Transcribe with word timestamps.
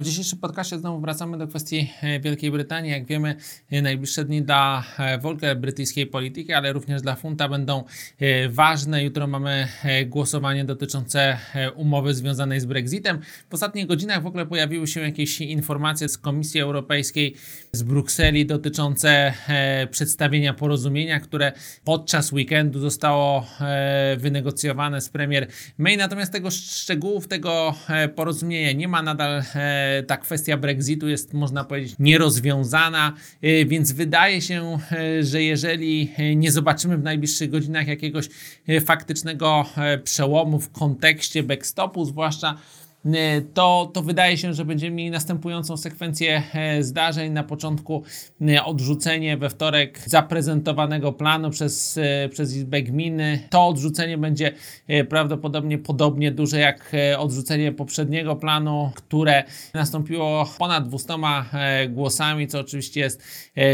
W 0.00 0.04
dzisiejszym 0.04 0.38
podcastie 0.38 0.78
znowu 0.78 1.00
wracamy 1.00 1.38
do 1.38 1.48
kwestii 1.48 1.90
e, 2.02 2.20
Wielkiej 2.20 2.50
Brytanii. 2.50 2.90
Jak 2.90 3.06
wiemy, 3.06 3.36
e, 3.70 3.82
najbliższe 3.82 4.24
dni 4.24 4.42
dla 4.42 4.84
e, 4.98 5.18
w 5.18 5.26
ogóle 5.26 5.56
brytyjskiej 5.56 6.06
polityki, 6.06 6.52
ale 6.52 6.72
również 6.72 7.02
dla 7.02 7.14
funta 7.16 7.48
będą 7.48 7.84
ważne. 8.48 9.04
Jutro 9.04 9.26
mamy 9.26 9.68
głosowanie 10.06 10.64
dotyczące 10.64 11.38
umowy 11.76 12.14
związanej 12.14 12.60
z 12.60 12.64
Brexitem. 12.64 13.18
W 13.50 13.54
ostatnich 13.54 13.86
godzinach 13.86 14.22
w 14.22 14.26
ogóle 14.26 14.46
pojawiły 14.46 14.86
się 14.86 15.00
jakieś 15.00 15.40
informacje 15.40 16.08
z 16.08 16.18
Komisji 16.18 16.60
Europejskiej, 16.60 17.34
z 17.72 17.82
Brukseli 17.82 18.46
dotyczące 18.46 19.32
przedstawienia 19.90 20.54
porozumienia, 20.54 21.20
które 21.20 21.52
podczas 21.84 22.32
weekendu 22.32 22.80
zostało 22.80 23.46
wynegocjowane 24.16 25.00
z 25.00 25.08
premier 25.08 25.46
May. 25.78 25.96
Natomiast 25.96 26.32
tego 26.32 26.50
szczegółów 26.50 27.28
tego 27.28 27.74
porozumienia 28.14 28.72
nie 28.72 28.88
ma 28.88 29.02
nadal 29.02 29.42
ta 30.06 30.16
kwestia 30.16 30.56
Brexitu 30.56 31.08
jest, 31.08 31.34
można 31.34 31.64
powiedzieć, 31.64 31.96
nierozwiązana, 31.98 33.14
e, 33.42 33.64
więc 33.64 33.92
wydaje 33.92 34.40
się, 34.40 34.78
e, 34.92 35.24
że 35.24 35.42
jeżeli 35.42 36.12
e, 36.16 36.36
nie 36.36 36.52
zobaczymy 36.52 36.98
w 36.98 37.02
najbliższych 37.02 37.50
godzinach 37.50 37.88
jakiegoś 37.88 38.28
faktycznego 38.84 39.64
przełomu 40.04 40.60
w 40.60 40.70
kontekście 40.70 41.42
backstopu, 41.42 42.04
zwłaszcza 42.04 42.58
to, 43.54 43.90
to 43.94 44.02
wydaje 44.02 44.36
się, 44.36 44.54
że 44.54 44.64
będziemy 44.64 44.96
mieli 44.96 45.10
następującą 45.10 45.76
sekwencję 45.76 46.42
e, 46.54 46.82
zdarzeń. 46.82 47.32
Na 47.32 47.44
początku 47.44 48.02
e, 48.40 48.64
odrzucenie 48.64 49.36
we 49.36 49.50
wtorek 49.50 50.02
zaprezentowanego 50.06 51.12
planu 51.12 51.50
przez, 51.50 51.98
przez 52.30 52.56
Izbę 52.56 52.82
Gminy. 52.82 53.48
To 53.50 53.66
odrzucenie 53.66 54.18
będzie 54.18 54.52
prawdopodobnie 55.08 55.78
podobnie 55.78 56.32
duże 56.32 56.58
jak 56.58 56.92
odrzucenie 57.18 57.72
poprzedniego 57.72 58.36
planu, 58.36 58.90
które 58.94 59.44
nastąpiło 59.74 60.48
ponad 60.58 60.88
200 60.88 61.14
głosami, 61.88 62.46
co 62.46 62.60
oczywiście 62.60 63.00
jest 63.00 63.22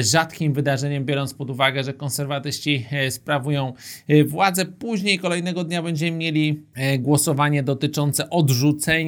rzadkim 0.00 0.52
wydarzeniem, 0.52 1.04
biorąc 1.04 1.34
pod 1.34 1.50
uwagę, 1.50 1.84
że 1.84 1.94
konserwatyści 1.94 2.86
sprawują 3.10 3.72
władzę. 4.26 4.66
Później 4.66 5.18
kolejnego 5.18 5.64
dnia 5.64 5.82
będziemy 5.82 6.16
mieli 6.16 6.62
głosowanie 6.98 7.62
dotyczące 7.62 8.30
odrzucenia 8.30 9.07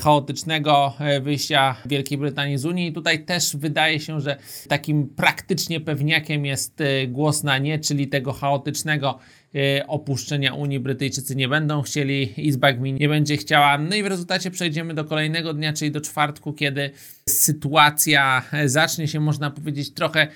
chaotycznego 0.00 0.94
e, 0.98 1.20
wyjścia 1.20 1.76
Wielkiej 1.86 2.18
Brytanii 2.18 2.58
z 2.58 2.64
Unii. 2.64 2.88
I 2.88 2.92
tutaj 2.92 3.24
też 3.24 3.56
wydaje 3.56 4.00
się, 4.00 4.20
że 4.20 4.36
takim 4.68 5.08
praktycznie 5.08 5.80
pewniakiem 5.80 6.46
jest 6.46 6.80
e, 6.80 7.06
głos 7.06 7.42
na 7.42 7.58
nie, 7.58 7.78
czyli 7.78 8.08
tego 8.08 8.32
chaotycznego 8.32 9.18
e, 9.54 9.86
opuszczenia 9.86 10.54
Unii 10.54 10.80
Brytyjczycy 10.80 11.36
nie 11.36 11.48
będą 11.48 11.82
chcieli, 11.82 12.46
Izba 12.46 12.72
Gmin 12.72 12.96
nie 12.96 13.08
będzie 13.08 13.36
chciała. 13.36 13.78
No 13.78 13.96
i 13.96 14.02
w 14.02 14.06
rezultacie 14.06 14.50
przejdziemy 14.50 14.94
do 14.94 15.04
kolejnego 15.04 15.54
dnia, 15.54 15.72
czyli 15.72 15.90
do 15.90 16.00
czwartku, 16.00 16.52
kiedy 16.52 16.90
sytuacja 17.28 18.42
zacznie 18.64 19.08
się, 19.08 19.20
można 19.20 19.50
powiedzieć, 19.50 19.94
trochę 19.94 20.28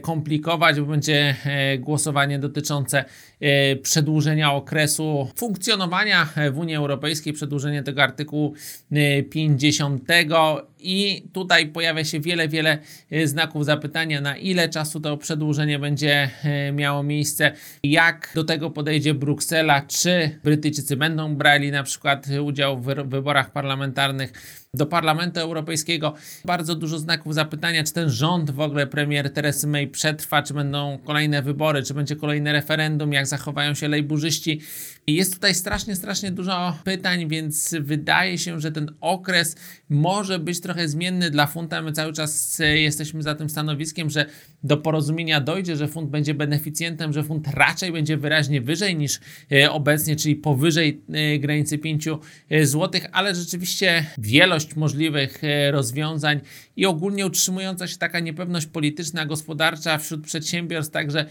komplikować, 0.00 0.80
bo 0.80 0.86
będzie 0.86 1.36
głosowanie 1.78 2.38
dotyczące 2.38 3.04
przedłużenia 3.82 4.52
okresu 4.52 5.28
funkcjonowania 5.36 6.28
w 6.52 6.58
Unii 6.58 6.76
Europejskiej, 6.76 7.32
przedłużenie 7.32 7.82
tego 7.82 8.02
artykułu 8.02 8.54
50 8.90 10.66
i 10.86 11.28
tutaj 11.32 11.66
pojawia 11.66 12.04
się 12.04 12.20
wiele, 12.20 12.48
wiele 12.48 12.78
e, 13.10 13.26
znaków 13.26 13.64
zapytania, 13.64 14.20
na 14.20 14.36
ile 14.36 14.68
czasu 14.68 15.00
to 15.00 15.16
przedłużenie 15.16 15.78
będzie 15.78 16.30
e, 16.44 16.72
miało 16.72 17.02
miejsce, 17.02 17.52
jak 17.82 18.32
do 18.34 18.44
tego 18.44 18.70
podejdzie 18.70 19.14
Bruksela, 19.14 19.82
czy 19.82 20.38
Brytyjczycy 20.44 20.96
będą 20.96 21.34
brali 21.34 21.70
na 21.70 21.82
przykład 21.82 22.26
udział 22.44 22.80
w 22.80 22.84
wyborach 22.84 23.52
parlamentarnych 23.52 24.32
do 24.76 24.86
Parlamentu 24.86 25.40
Europejskiego. 25.40 26.14
Bardzo 26.44 26.74
dużo 26.74 26.98
znaków 26.98 27.34
zapytania, 27.34 27.84
czy 27.84 27.92
ten 27.92 28.10
rząd 28.10 28.50
w 28.50 28.60
ogóle 28.60 28.86
premier 28.86 29.32
Teresy 29.32 29.66
May 29.66 29.88
przetrwa, 29.88 30.42
czy 30.42 30.54
będą 30.54 30.98
kolejne 31.04 31.42
wybory, 31.42 31.82
czy 31.82 31.94
będzie 31.94 32.16
kolejne 32.16 32.52
referendum, 32.52 33.12
jak 33.12 33.26
zachowają 33.26 33.74
się 33.74 33.88
lejburzyści. 33.88 34.60
Jest 35.06 35.34
tutaj 35.34 35.54
strasznie, 35.54 35.96
strasznie 35.96 36.30
dużo 36.30 36.78
pytań, 36.84 37.28
więc 37.28 37.74
wydaje 37.80 38.38
się, 38.38 38.60
że 38.60 38.72
ten 38.72 38.94
okres 39.00 39.56
może 39.88 40.38
być 40.38 40.60
trochę 40.60 40.75
zmienny 40.84 41.30
dla 41.30 41.46
funta. 41.46 41.82
My 41.82 41.92
cały 41.92 42.12
czas 42.12 42.60
e, 42.60 42.78
jesteśmy 42.78 43.22
za 43.22 43.34
tym 43.34 43.50
stanowiskiem, 43.50 44.10
że 44.10 44.26
do 44.62 44.76
porozumienia 44.76 45.40
dojdzie, 45.40 45.76
że 45.76 45.88
fund 45.88 46.10
będzie 46.10 46.34
beneficjentem, 46.34 47.12
że 47.12 47.22
fund 47.22 47.48
raczej 47.48 47.92
będzie 47.92 48.16
wyraźnie 48.16 48.60
wyżej 48.60 48.96
niż 48.96 49.20
e, 49.52 49.70
obecnie, 49.70 50.16
czyli 50.16 50.36
powyżej 50.36 51.00
e, 51.12 51.38
granicy 51.38 51.78
5 51.78 52.04
zł, 52.62 53.00
ale 53.12 53.34
rzeczywiście 53.34 54.06
wielość 54.18 54.76
możliwych 54.76 55.42
rozwiązań 55.70 56.40
i 56.76 56.86
ogólnie 56.86 57.26
utrzymująca 57.26 57.86
się 57.86 57.96
taka 57.96 58.20
niepewność 58.20 58.66
polityczna, 58.66 59.26
gospodarcza 59.26 59.98
wśród 59.98 60.24
przedsiębiorstw, 60.24 60.92
także 60.92 61.26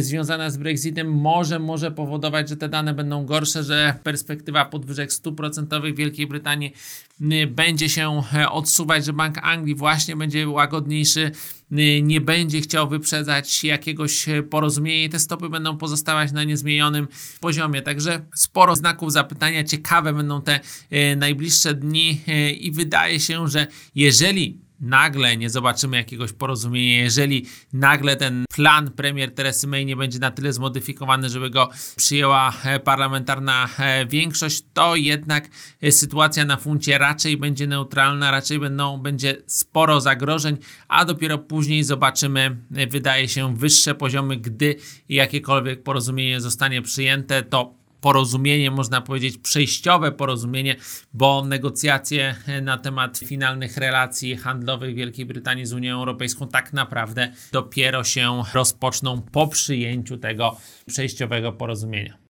związana 0.00 0.50
z 0.50 0.56
Brexitem 0.56 1.12
może, 1.12 1.58
może 1.58 1.90
powodować, 1.90 2.48
że 2.48 2.56
te 2.56 2.68
dane 2.68 2.94
będą 2.94 3.26
gorsze, 3.26 3.64
że 3.64 3.94
perspektywa 4.02 4.64
podwyżek 4.64 5.10
100% 5.10 5.92
w 5.92 5.96
Wielkiej 5.96 6.26
Brytanii 6.26 6.72
y, 7.20 7.46
będzie 7.46 7.88
się 7.88 8.22
e, 8.34 8.50
odsuwać, 8.50 9.04
że 9.04 9.12
Bank 9.12 9.38
Anglii 9.42 9.74
właśnie 9.74 10.16
będzie 10.16 10.48
łagodniejszy, 10.48 11.30
y, 11.72 12.02
nie 12.02 12.20
będzie 12.20 12.60
chciał 12.60 12.88
wyprzedzać 12.88 13.64
jakiegoś 13.64 14.28
e, 14.28 14.42
porozumienia 14.42 15.04
i 15.04 15.08
te 15.08 15.18
stopy 15.18 15.48
będą 15.48 15.76
pozostawać 15.76 16.32
na 16.32 16.44
niezmienionym 16.44 17.08
poziomie. 17.40 17.82
Także 17.82 18.20
sporo 18.34 18.76
znaków 18.76 19.12
zapytania, 19.12 19.64
ciekawe 19.64 20.12
będą 20.12 20.42
te 20.42 20.60
e, 20.90 21.16
najbliższe 21.16 21.74
dni 21.74 22.20
i 22.60 22.72
wydaje 22.72 23.20
się, 23.20 23.48
że 23.48 23.66
jeżeli 23.94 24.69
nagle 24.80 25.36
nie 25.36 25.50
zobaczymy 25.50 25.96
jakiegoś 25.96 26.32
porozumienia, 26.32 27.02
jeżeli 27.02 27.46
nagle 27.72 28.16
ten 28.16 28.44
plan 28.54 28.90
premier 28.90 29.34
Teresy 29.34 29.66
May 29.66 29.86
nie 29.86 29.96
będzie 29.96 30.18
na 30.18 30.30
tyle 30.30 30.52
zmodyfikowany, 30.52 31.28
żeby 31.28 31.50
go 31.50 31.68
przyjęła 31.96 32.52
e, 32.64 32.80
parlamentarna 32.80 33.68
e, 33.78 34.06
większość, 34.06 34.64
to 34.72 34.96
jednak 34.96 35.48
e, 35.82 35.92
sytuacja 35.92 36.44
na 36.44 36.56
funcie 36.56 36.98
raczej 36.98 37.36
będzie 37.36 37.66
neutralna, 37.66 38.30
raczej 38.30 38.58
będą, 38.58 38.98
będzie 38.98 39.36
sporo 39.46 40.00
zagrożeń, 40.00 40.56
a 40.88 41.04
dopiero 41.04 41.38
później 41.38 41.84
zobaczymy, 41.84 42.56
wydaje 42.70 43.28
się, 43.28 43.56
wyższe 43.56 43.94
poziomy, 43.94 44.36
gdy 44.36 44.76
jakiekolwiek 45.08 45.82
porozumienie 45.82 46.40
zostanie 46.40 46.82
przyjęte, 46.82 47.42
to 47.42 47.79
porozumienie, 48.00 48.70
można 48.70 49.00
powiedzieć 49.00 49.38
przejściowe 49.38 50.12
porozumienie, 50.12 50.76
bo 51.14 51.44
negocjacje 51.44 52.34
na 52.62 52.78
temat 52.78 53.18
finalnych 53.18 53.76
relacji 53.76 54.36
handlowych 54.36 54.94
Wielkiej 54.94 55.26
Brytanii 55.26 55.66
z 55.66 55.72
Unią 55.72 55.94
Europejską 55.94 56.48
tak 56.48 56.72
naprawdę 56.72 57.32
dopiero 57.52 58.04
się 58.04 58.42
rozpoczną 58.54 59.22
po 59.22 59.48
przyjęciu 59.48 60.16
tego 60.16 60.56
przejściowego 60.86 61.52
porozumienia. 61.52 62.18